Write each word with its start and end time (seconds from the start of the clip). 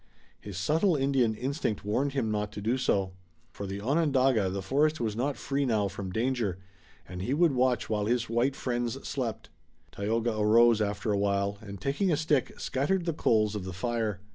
His 0.39 0.57
subtle 0.57 0.95
Indian 0.95 1.35
instinct 1.35 1.85
warned 1.85 2.13
him 2.13 2.31
not 2.31 2.51
to 2.53 2.59
do 2.61 2.75
so. 2.79 3.11
For 3.51 3.67
the 3.67 3.81
Onondaga 3.81 4.49
the 4.49 4.63
forest 4.63 4.99
was 4.99 5.15
not 5.15 5.37
free 5.37 5.63
now 5.63 5.87
from 5.89 6.11
danger, 6.11 6.57
and 7.07 7.21
he 7.21 7.35
would 7.35 7.51
watch 7.51 7.87
while 7.87 8.07
his 8.07 8.27
white 8.27 8.55
friends 8.55 9.07
slept. 9.07 9.51
Tayoga 9.91 10.39
arose, 10.39 10.81
after 10.81 11.11
a 11.11 11.19
while, 11.19 11.59
and 11.61 11.79
taking 11.79 12.11
a 12.11 12.17
stick, 12.17 12.59
scattered 12.59 13.05
the 13.05 13.13
coals 13.13 13.53
of 13.53 13.63
the 13.63 13.73
fire. 13.73 14.21